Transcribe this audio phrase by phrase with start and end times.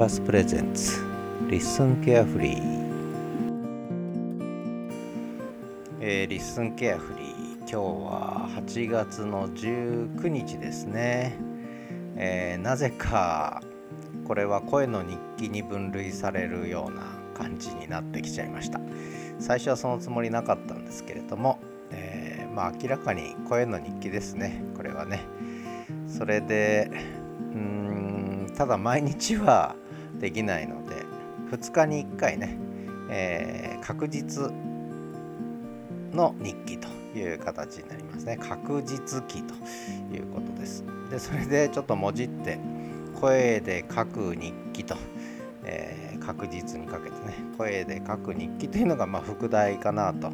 [0.00, 0.98] パス presents
[1.50, 2.62] LISTEN carefree、
[6.00, 11.36] えー、 LISTEN carefree 今日は8月の19日ですね、
[12.16, 13.62] えー、なぜか
[14.24, 17.02] これは声の日記に分類されるような
[17.34, 18.80] 感じになってきちゃいました。
[19.38, 21.58] 最初はそのつもりなかったんですけれども、
[21.90, 24.64] えー、まあ明らかに声の日記ですね。
[24.74, 25.26] これはね。
[26.06, 26.90] それで
[27.52, 29.76] うんただ毎日は
[30.20, 30.96] できないので
[31.50, 32.56] 2日に1回ね、
[33.10, 34.52] えー、確実
[36.12, 36.88] の日記と
[37.18, 38.36] いう形になりますね。
[38.36, 39.54] 確実記と
[40.14, 40.84] いうことです。
[41.10, 42.58] でそれでちょっともじって
[43.20, 44.96] 声で書く日記と、
[45.64, 50.30] えー、確実にかけてね声で書く日記というのがまあ副題かなと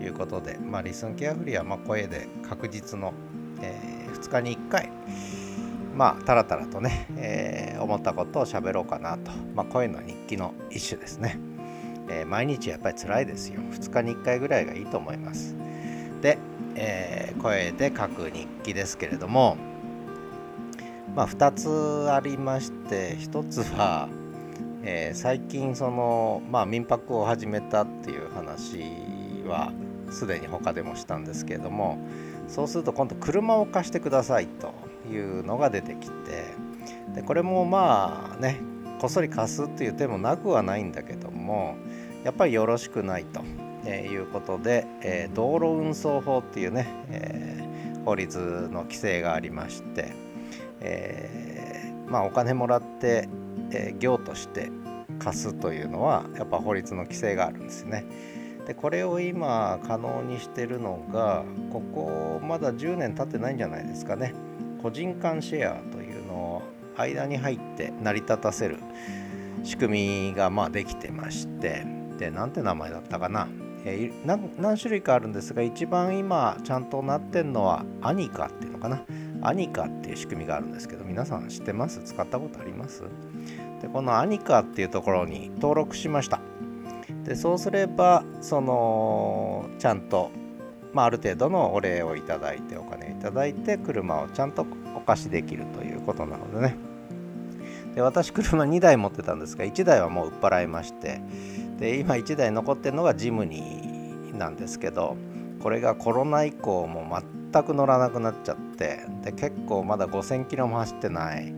[0.00, 3.12] いうことで、まあ、リスンケアフリーはま声で確実の、
[3.60, 4.90] えー、2日に1回
[6.00, 11.38] まあたらたらとね、えー、思ったことを喋ろうかなと、まあ、声の日記の一種ですね、
[12.08, 13.60] えー、毎日やっぱり辛いですよ。
[13.60, 15.54] 2日に1回ぐらいがいいと思います。
[16.22, 16.38] で、
[16.74, 19.58] えー、声で書く日記ですけれども
[21.14, 24.08] まあ2つありまして1つは、
[24.82, 28.78] え最近そのまあ民泊を始めたっていう話
[29.46, 29.70] は
[30.10, 31.98] すでに他でもしたんですけれども
[32.48, 34.88] そうすると今度車を貸してくださいと。
[35.08, 36.54] いうのが出てきて
[37.14, 38.60] でこれもまあね
[39.00, 41.76] こっそり貸すっていう手もなくはないんだけども
[42.24, 43.40] やっぱりよろしくないと、
[43.86, 50.12] えいうことで、えー、道路運送法っていうね、えー、法律の規制がありまして、
[50.80, 53.28] えー、まあ、お金もらって、
[53.72, 54.70] え業として
[55.18, 58.04] 貸すというのはやっぱ法律の規制があるんですね。
[58.66, 64.34] でこれを今可能にしてるのがここまだ10年経ってないんじゃないですかね。
[64.82, 66.62] 個人間シェアというのを
[66.96, 68.78] 間に入って成り立たせる
[69.62, 71.84] 仕組みがまあできてまして
[72.18, 73.48] で何て名前だったかな、
[73.84, 79.02] えー、何種類かあるんですが一番今ちゃんとなってんのはアニカっていうのかな？
[79.42, 82.02] アニカっていう仕組みがあるんですけど皆さん知ってます？
[82.02, 83.02] 使ったことあります？
[83.80, 86.40] でこのアニカっていうところに登録しました。
[87.24, 90.30] でそうすればそのちゃんと
[90.92, 94.66] まあ、ある程度のお礼をいただいてお金いただいて車をちゃんと
[95.02, 96.76] お貸しできるということなのでね。
[97.94, 101.20] で私車2台持ってたんですが1台はもう売っ払いまして
[101.78, 105.16] で今1台残ってるのがジムニーなんですけど
[105.60, 107.20] これがコロナ以降も
[107.52, 111.52] 全く乗らなくなっちゃってで結構まだ5000キロも走ってない、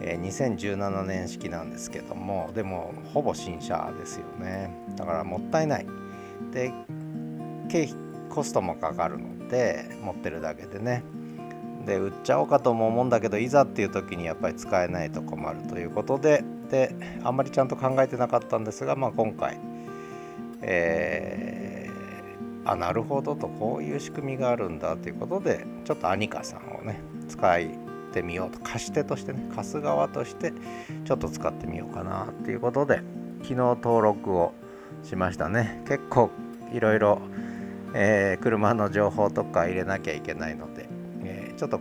[0.00, 4.70] えー、2017年式なんですけどもでもほぼ新車ですよね。
[4.96, 5.86] だからもったいない。
[6.52, 6.72] で
[7.68, 7.94] 経費
[8.28, 11.02] コストもかかるので持ってるだけでね。
[11.86, 19.58] で売っちゃおうかとも思うんだけどいざっていう時にやっぱり使えないと困るということでであんまりちゃんと考えてなかったんですが、まあ、今回、
[20.62, 27.60] えー、あなるほどとこういう仕組みがあるんだということでちょっとアニカさんをね使っ
[28.12, 30.52] てみようと貸し手としてね貸す側として
[31.04, 33.02] ちょっと使ってみようかなっていうことで
[33.42, 34.52] 昨日登録を
[35.02, 35.82] しましたね。
[35.86, 36.30] 結構
[36.72, 37.20] いろいろ、
[38.40, 40.79] 車の情報とか入れなきゃいけないので、
[41.60, 41.78] ちょっと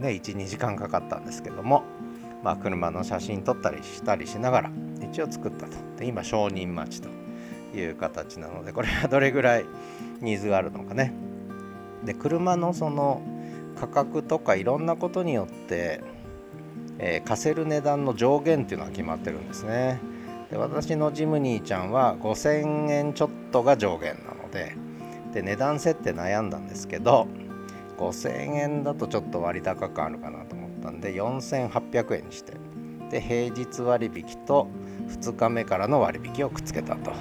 [0.00, 1.84] ね12時間かかったんですけども、
[2.42, 5.76] まあ、車の写真撮ったりしたりしながら一応作ったと。
[5.96, 7.08] で今承認待ちと
[7.78, 9.64] いう形なのでこれはどれぐらい
[10.20, 11.12] ニーズがあるのかね。
[12.04, 13.22] で車のその
[13.78, 16.00] 価格とかいろんなことによって、
[16.98, 20.00] えー、貸せる値段の上限っていうのは決まってるんですね。
[20.50, 24.74] で私のジムニーちゃんは5000円ちょっとが上限なので
[25.32, 27.28] で値段設定悩んだんですけど
[28.10, 32.54] 5000円だとちょっと割高感あるかなと思ったんで4800円にして。
[33.10, 34.68] で平日割引と
[35.08, 37.12] 2日目からの割引をくっつけたと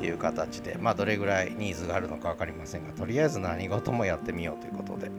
[0.00, 5.10] いう形でまあどれぐらいニーズがあるのか分かりませんがとりあえず何事もやってみようということで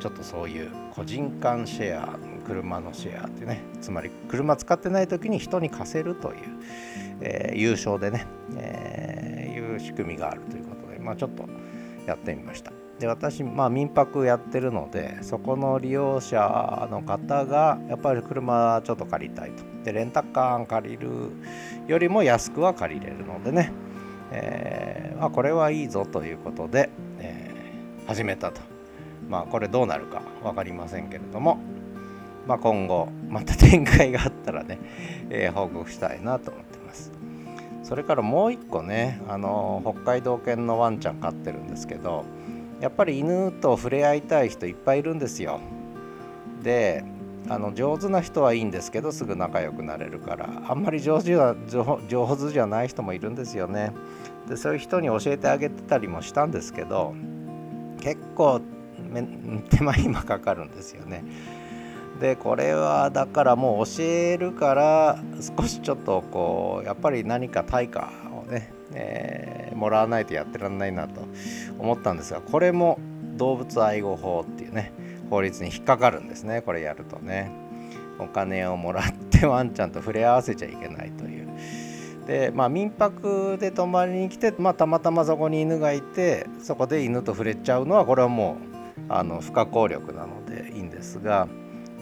[0.00, 2.16] ちょっとそういう個人間シェア
[2.46, 6.36] 車のシェアってねつまり車使ってない時に人に貸せるという、
[7.20, 11.48] えー、優勝でね、えー、いう仕組みがあるということでまあちょっと
[12.06, 12.87] やってみました。
[12.98, 19.62] で私、まあ、民泊やってるのでそこの利用者の方がやっぱり車ちょっと借りたいと。
[19.84, 21.08] でレンタカー借りる
[21.86, 23.72] よりも安くは借りれるのでね、
[24.32, 26.90] えーまあ、これはいいぞということで、
[27.20, 28.60] えー、始めたと。
[29.28, 31.58] まあこれどうなるか分かりませんけれども、
[32.46, 34.78] まあ、今後また展開があったらね、
[35.30, 37.12] えー、報告したいなと思ってます。
[37.84, 42.24] それからもう一個ねあの北海道犬のワンちゃん飼ってるんですけど
[42.80, 45.60] やっぱり犬と触れ合いたい人いっぱいいるんですよ
[46.62, 47.04] で
[47.48, 51.56] あの上手な人はいいんですけどすぐ仲良くなれるからあんまり上手は
[52.08, 53.92] 上手じゃない人もいるんですよね。
[54.48, 57.14] でそういう人に教えてあげてたりもしたんですけど
[58.00, 58.60] 結構
[59.70, 61.24] 手間暇かかるんですよね。
[62.20, 65.22] でこれはだからもう教えるから
[65.56, 71.26] 少しちょっとこうやっぱり何か対価をね、えー、もらわないとやってらんないなと
[71.78, 72.98] 思ったんですがこれも
[73.36, 74.92] 動物愛護法っていうね
[75.30, 77.68] 法律に引っかかるんですねこれやるとね。
[78.18, 81.48] お金をもらってワンちゃんと触れ合わせちゃいけないという。
[82.26, 88.58] でまあ民泊で泊まりに来て、まあ、たまたまそこに犬がいてそこで犬と触れちゃうのはこれはも
[88.98, 91.48] うあの不可抗力なのでいいんですが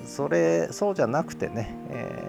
[0.05, 2.23] それそうじゃなくてね、え、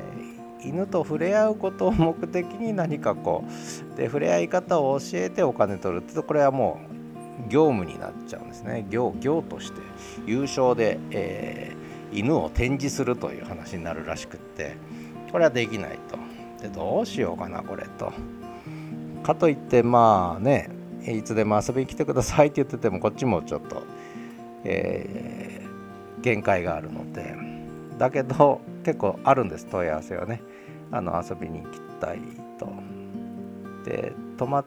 [0.67, 3.45] 犬と触れ合うことを目的に何かこ
[3.93, 6.79] うで触れ合い方を教えてお金取るってとこれはも
[7.45, 8.85] う業務になっちゃうんですね。
[8.89, 9.79] 業業として
[10.25, 14.75] 優勝で、えー、犬を展示するという話になるらしくって
[15.31, 16.17] これはできないと。
[16.61, 18.11] でどうしようかなこれと。
[19.23, 20.69] かといってまあね
[21.05, 23.83] いつでも遊びに来てくださいって言っててもこっちもちょっと、
[24.63, 27.57] えー、限界があるので。
[27.97, 30.41] だけど結構あるんです問い合わせはね。
[30.91, 32.19] あの遊びに行きたい
[32.57, 32.69] と。
[33.85, 34.65] で泊ま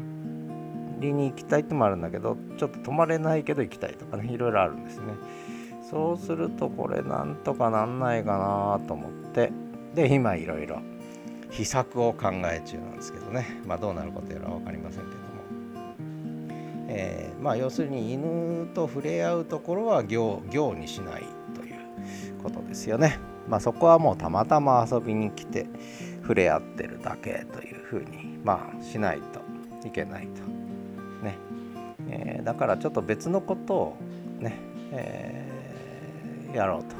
[0.98, 5.14] りに行きたいってもあるんだけどちょっと泊まれないけど行きたいとかねいろいろあるんですね。
[5.90, 8.38] そうするとこれなんとかなんないか
[8.78, 9.52] なと思って。
[9.94, 10.80] で今いろいろ
[11.50, 13.60] 秘策を考え中なんですけどね。
[13.66, 15.20] まあどうなることやら分かりませんけども、
[16.88, 21.24] えー、まあ要するに犬と触れ合うところは行行にしない
[21.54, 23.18] ということですよね。
[23.48, 25.66] まあそこはもうたまたま遊びに来て
[26.30, 29.40] 触れ合ってるだけというふうにまあしないと
[29.84, 30.42] いけないと。
[31.24, 31.36] ね、
[32.08, 33.96] えー、だからちょっと別のことを
[34.38, 34.54] ね、
[34.92, 36.94] えー、やろうと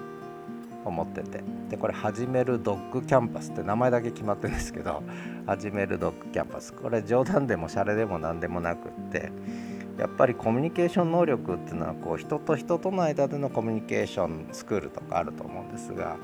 [0.85, 1.45] 思ってて。
[1.69, 5.05] でこれ始めるドッグキャンパスって名前だけ決まってるんですけど
[5.47, 6.73] 始めるドッグキャンパス。
[6.73, 9.31] これ冗談でもシャレでも何でもなくって
[9.97, 16.17] やっぱりコミュニケーション能力っていうのはこう人と人との間でのコミュニケーションスクールとかあると思うんですが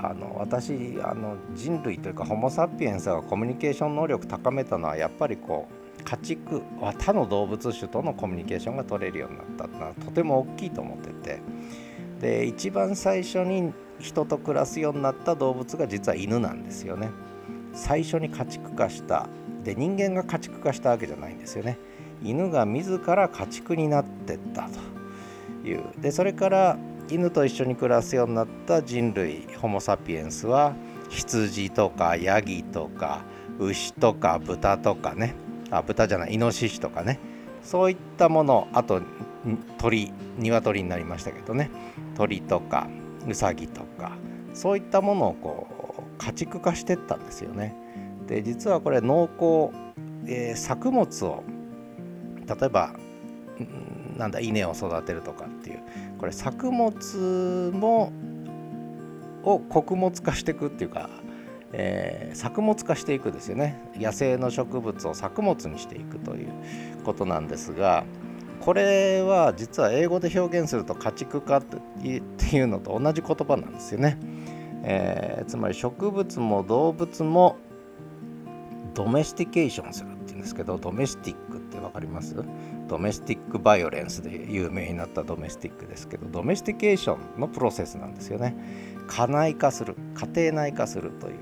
[0.00, 11.40] あの私あの人類というかホモ・サピエンスがコミュニケーション能力高めたのはやっぱりこう家畜は他の動物種とのコミュニケーションが取れるようになったってのはとても大きいと思ってて。
[12.20, 17.10] で一番最初に人と暮らすようになった動物が実は犬なんですよね。
[17.74, 19.28] 最初に家畜化した
[19.62, 21.78] で人間が家畜化したわけじゃないんですよね。
[22.22, 24.68] 犬が自ら家畜になってった
[25.62, 25.84] という。
[26.00, 26.78] でそれから
[27.10, 30.74] 犬と一緒に暮らすようになった人類ホモ・サピエンスは
[31.08, 33.22] 羊とかヤギとか
[33.58, 35.34] 牛とか豚とかね。
[35.70, 37.18] あ豚じゃないイノシシとかね。
[37.62, 39.02] そういったものあと
[39.78, 41.70] 鳥鶏になりましたけどね。
[42.16, 42.88] 鳥とか
[43.26, 44.12] ウサギとか
[44.54, 45.66] そういったものをこ
[45.98, 47.74] う家畜化してったんですよね。
[48.26, 49.72] で実はこれ農耕、
[50.26, 51.42] えー、作物を
[52.46, 52.92] 例えば
[54.16, 55.82] なんだ稲を育てるとかっていう
[56.18, 58.12] これ作物も
[59.44, 61.08] を穀物化していくっていうか、
[61.72, 63.80] えー、作物化していくですよね。
[63.96, 66.48] 野生の植物を作物にしていくという
[67.04, 68.04] ことなんですが
[68.60, 71.76] これは実は英語で表現すると家畜化って
[72.56, 74.18] いうのと同じ言葉なんですよね、
[74.82, 77.56] えー、つまり植物も動物も
[78.94, 82.34] domestication するっていうんですけどドメスティックって分かります？
[82.88, 88.56] ドメスティックバイオレンスで有名になったドメスティックですけど domestication のプロセスなんですよね。
[89.06, 91.36] 家内化する家庭内化するという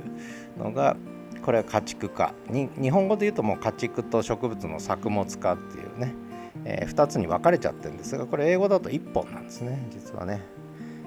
[0.59, 0.97] のが
[1.43, 6.15] これは家畜化に日本語で言うともう家畜と植物の作物化っていうね、
[6.65, 10.43] えー、2つに分かれちゃってるんですがこれ英語だと1本なんですね実はね。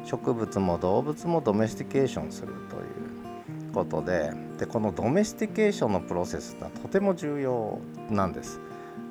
[0.06, 7.80] 植物も動物も domestication するということででこのドメスティケーションのプロセスはとても重要
[8.10, 8.60] なんです。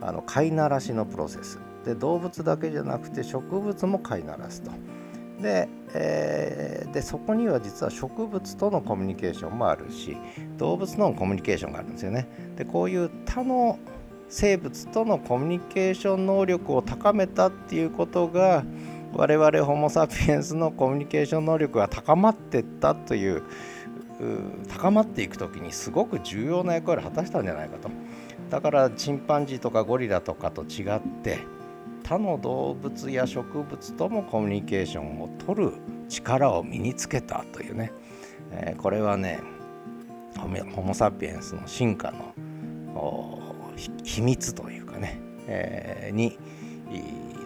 [0.01, 1.61] あの飼いならしのプロセス。
[1.85, 4.71] で動物だけじゃなくて植物も飼いならすと。
[5.41, 10.17] で,、えー、でそこには実は植物とのコミュニケーションもあるし
[10.57, 12.29] 動物とのコミュニケーションがあるんですよね。
[12.57, 13.79] でこういう他の
[14.29, 18.65] 生物とのコミュニケーション能力を高めたっていうことが
[19.15, 23.43] 我々ホモ・サピエンスのコミュニケーション能力が高まってったという
[24.69, 27.89] 高まっていく時にすごく重要な役割を果たしたんじゃないかと。
[28.51, 31.39] だからチンパンジーとかゴリラとかと違って
[32.03, 35.73] 他の動物や植物ともコミュニケーションを取る
[36.09, 37.93] 力を身につけたというね、
[38.51, 39.41] えー、これはね
[40.75, 42.35] ホモ・サピエンスの進化の
[44.05, 46.39] 秘密というかね、えー、に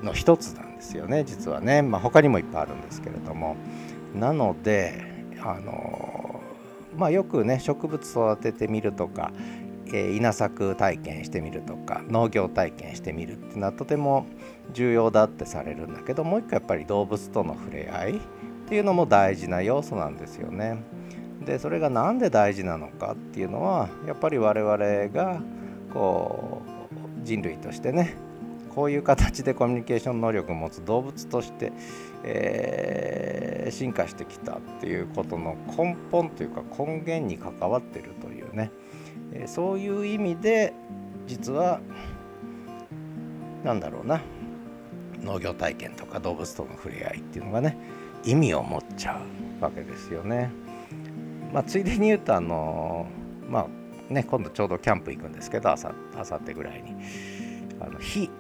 [0.03, 3.57] の一つなんですよね実はね、まあ、他にもいっぱいあるんですけれども。
[4.15, 6.41] なのであの
[6.97, 9.33] まあ、よくね植物育ててみるとか、
[9.93, 14.27] え、稲作体験してみるとか農業体験してみるっていうのはとても
[14.73, 18.21] 重要だってされるんだけどもう一個やっぱり動物との触れ合いっ
[18.69, 20.83] ていうのも大事な要素なんですよね。
[21.45, 24.77] でそれが何で大事なのかっていうのはやっぱり我々
[25.09, 25.41] が
[25.93, 28.17] こう人類としてね
[28.75, 31.73] こういう形でコミュニケーション能力を持つ動物として、
[32.25, 38.71] えー、進化してきたっていうことの根本というか根源に関わってるというね、
[39.33, 40.73] え、そういう意味で
[41.27, 41.81] 実は
[43.65, 44.21] 何だろうな
[45.23, 47.77] 農業体験とか動物との触れ合いっていうのがね
[48.25, 49.21] 意味を持っちゃ
[49.61, 50.51] うわけですよね。
[51.53, 53.07] まあ、ついでに言うとあの
[53.49, 53.69] ま
[54.11, 55.93] あね今度ちょうどキャンプ行くんですけどあさ
[56.37, 56.95] ってぐらいに
[57.81, 58.31] あの火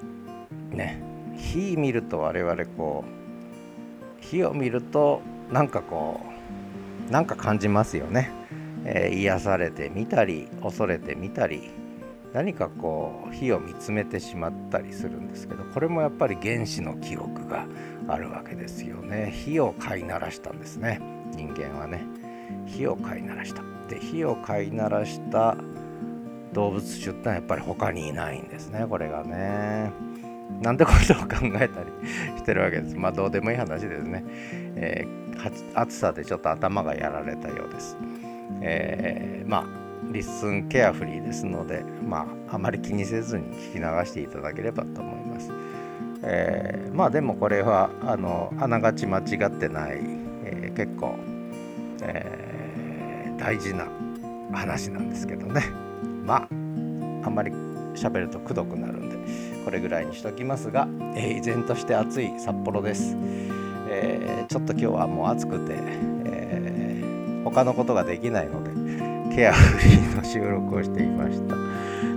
[0.70, 1.02] ね
[1.36, 5.20] 火見ると我々こう火を見ると
[5.50, 6.20] なんかこ
[7.08, 8.30] うなんか感じますよね、
[8.84, 11.70] えー、癒されてみたり恐れてみたり
[12.32, 17.66] 何かこう火を見つめてしまったりするんですけどこれもやっぱり原始の記憶が
[18.08, 21.00] あるわけですよね火を飼いならしたんですね
[21.32, 22.04] 人間はね
[22.66, 25.56] 火を飼いならしたで火を飼いならした
[26.52, 29.92] 動物種ってのはやっぱり他にいないんですねこれがね
[30.60, 31.90] なんてことを考えたり
[32.36, 32.96] してるわけです。
[32.96, 34.24] まあどうでもいい話ですね。
[34.76, 37.96] えー、暑さでちょっと頭がやられたようです。
[38.60, 39.64] えー、まあ
[40.12, 45.50] リッスンケアフリーですので、まああまり気にせずに聞き流していただければと思います。
[46.24, 49.98] えー、まあでもこれはあのあながち間違ってない、
[50.44, 51.16] えー、結構、
[52.02, 53.88] えー、大事な
[54.52, 55.62] 話なんですけどね。
[56.24, 56.48] まあ
[57.24, 57.52] あんまり
[57.94, 59.16] 喋るとくどくなるんで
[59.64, 63.16] これぐらいにしときますが、えー、依然として暑い札幌です、
[63.88, 65.74] えー、ちょっと今日はもう暑くて、
[67.44, 68.70] 他のことができないので
[69.34, 71.56] ケアフリーの収録をしていました。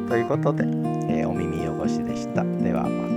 [0.09, 0.65] ということで、
[1.09, 2.43] えお耳汚しでした。
[2.43, 3.14] ではまた。